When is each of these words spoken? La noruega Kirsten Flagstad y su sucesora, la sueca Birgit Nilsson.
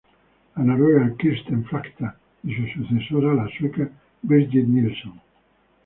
La 0.55 0.63
noruega 0.63 1.15
Kirsten 1.15 1.63
Flagstad 1.65 2.15
y 2.43 2.55
su 2.55 2.65
sucesora, 2.73 3.35
la 3.35 3.47
sueca 3.55 3.87
Birgit 4.23 4.65
Nilsson. 4.67 5.21